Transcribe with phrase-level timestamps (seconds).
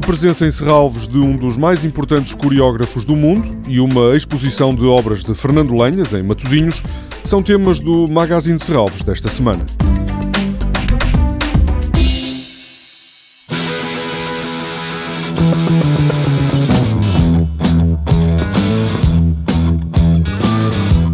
[0.00, 4.84] presença em Serralves de um dos mais importantes coreógrafos do mundo e uma exposição de
[4.84, 6.82] obras de Fernando Lenhas, em Matosinhos,
[7.24, 9.64] são temas do Magazine Serralves desta semana.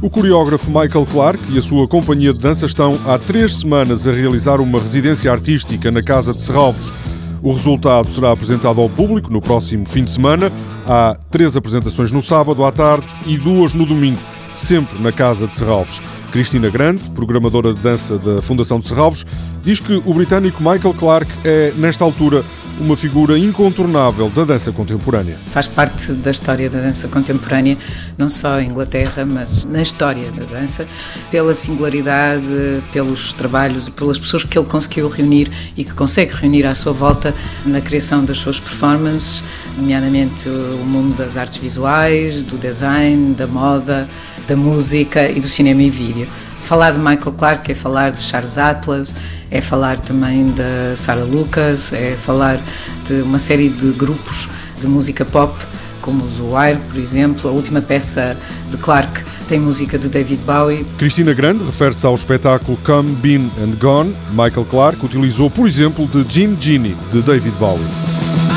[0.00, 4.12] O coreógrafo Michael Clark e a sua companhia de dança estão há três semanas a
[4.12, 7.07] realizar uma residência artística na Casa de Serralvos.
[7.42, 10.52] O resultado será apresentado ao público no próximo fim de semana.
[10.86, 14.18] Há três apresentações no sábado à tarde e duas no domingo,
[14.56, 16.00] sempre na Casa de Serralvos.
[16.32, 19.24] Cristina Grande, programadora de dança da Fundação de Serralvos,
[19.62, 22.44] diz que o britânico Michael Clark é, nesta altura,
[22.80, 25.38] uma figura incontornável da dança contemporânea.
[25.46, 27.76] Faz parte da história da dança contemporânea,
[28.16, 30.86] não só em Inglaterra, mas na história da dança,
[31.30, 32.44] pela singularidade,
[32.92, 36.92] pelos trabalhos e pelas pessoas que ele conseguiu reunir e que consegue reunir à sua
[36.92, 37.34] volta
[37.66, 39.42] na criação das suas performances,
[39.76, 44.08] nomeadamente o mundo das artes visuais, do design, da moda,
[44.46, 46.28] da música e do cinema e vídeo.
[46.60, 49.12] Falar de Michael Clark é falar de Charles Atlas,
[49.50, 52.60] é falar também da Sarah Lucas, é falar
[53.06, 55.58] de uma série de grupos de música pop,
[56.02, 57.48] como os Wire, por exemplo.
[57.48, 58.36] A última peça
[58.68, 60.84] de Clark tem música de David Bowie.
[60.98, 64.14] Cristina Grande refere-se ao espetáculo Come, Been and Gone.
[64.30, 68.47] Michael Clark utilizou, por exemplo, de Jean Genie, de David Bowie.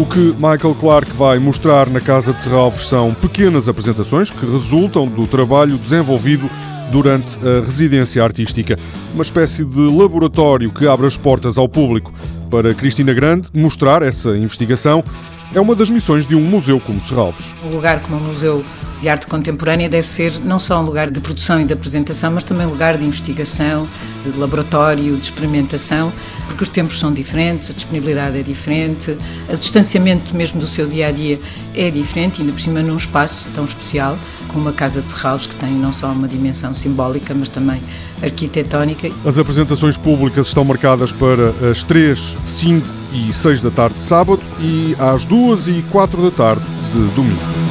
[0.00, 5.06] O que Michael Clark vai mostrar na Casa de Serralves são pequenas apresentações que resultam
[5.06, 6.48] do trabalho desenvolvido
[6.90, 8.78] durante a residência artística.
[9.12, 12.14] Uma espécie de laboratório que abre as portas ao público.
[12.50, 15.04] Para Cristina Grande, mostrar essa investigação
[15.54, 17.44] é uma das missões de um museu como Serralves.
[17.62, 18.64] Um lugar como o Museu
[19.00, 22.44] de arte contemporânea deve ser não só um lugar de produção e de apresentação, mas
[22.44, 23.88] também um lugar de investigação,
[24.24, 26.12] de laboratório, de experimentação,
[26.46, 29.16] porque os tempos são diferentes, a disponibilidade é diferente,
[29.48, 31.40] o distanciamento mesmo do seu dia a dia
[31.74, 34.18] é diferente, ainda por cima num espaço tão especial
[34.48, 37.82] como a Casa de Serralves, que tem não só uma dimensão simbólica, mas também
[38.22, 39.08] arquitetónica.
[39.24, 44.42] As apresentações públicas estão marcadas para as 3, 5 e 6 da tarde de sábado
[44.60, 47.69] e às 2 e 4 da tarde de domingo.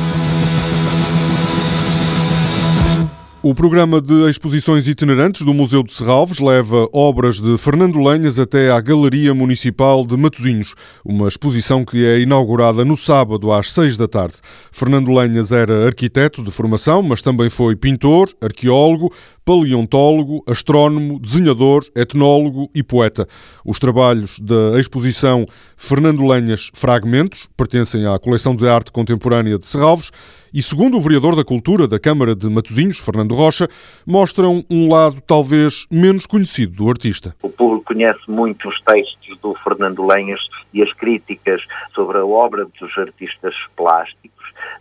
[3.41, 8.69] O programa de exposições itinerantes do Museu de Serralves leva obras de Fernando Lenhas até
[8.69, 14.09] à Galeria Municipal de Matosinhos, uma exposição que é inaugurada no sábado às seis da
[14.09, 14.35] tarde.
[14.73, 19.09] Fernando Lenhas era arquiteto de formação, mas também foi pintor, arqueólogo,
[19.45, 23.25] paleontólogo, astrónomo, desenhador, etnólogo e poeta.
[23.65, 25.45] Os trabalhos da exposição
[25.77, 30.11] Fernando Lenhas Fragmentos pertencem à coleção de arte contemporânea de Serralves
[30.53, 33.67] e, segundo o vereador da Cultura da Câmara de Matosinhos, Fernando Rocha,
[34.05, 37.35] mostram um lado talvez menos conhecido do artista.
[37.41, 40.41] O público conhece muito os textos do Fernando Lenhas
[40.73, 41.61] e as críticas
[41.93, 44.29] sobre a obra dos artistas plásticos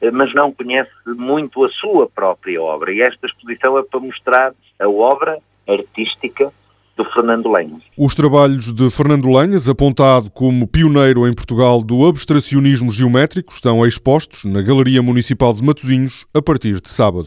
[0.01, 2.93] eh, mas não conhece muito a sua própria obra.
[2.93, 6.53] E esta exposição é para mostrar a obra artística
[6.99, 7.81] do Fernando Lenhas.
[7.97, 14.45] Os trabalhos de Fernando Lenhas, apontado como pioneiro em Portugal do abstracionismo geométrico, estão expostos
[14.45, 17.27] na Galeria Municipal de Matosinhos a partir de sábado.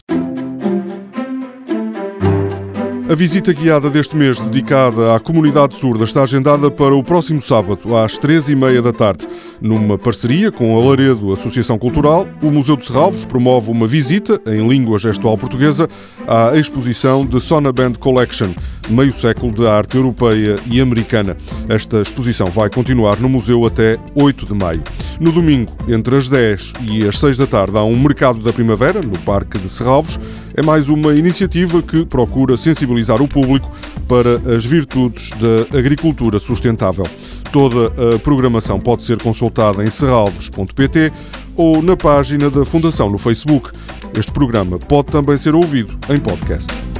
[3.12, 7.94] A visita guiada deste mês, dedicada à comunidade surda, está agendada para o próximo sábado,
[7.94, 9.28] às três e meia da tarde.
[9.60, 14.66] Numa parceria com a Laredo Associação Cultural, o Museu de Serralvos promove uma visita, em
[14.66, 15.88] língua gestual portuguesa,
[16.26, 18.54] à exposição de Sona Band Collection,
[18.92, 21.36] meio século de arte europeia e americana.
[21.68, 24.82] Esta exposição vai continuar no museu até 8 de maio.
[25.18, 29.00] No domingo, entre as 10 e as 6 da tarde, há um mercado da primavera
[29.00, 30.18] no Parque de Serralvos.
[30.54, 33.70] É mais uma iniciativa que procura sensibilizar o público
[34.06, 37.06] para as virtudes da agricultura sustentável.
[37.50, 41.12] Toda a programação pode ser consultada em serralves.pt
[41.56, 43.70] ou na página da Fundação no Facebook.
[44.18, 46.91] Este programa pode também ser ouvido em podcast.